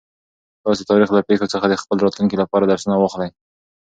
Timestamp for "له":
1.13-1.21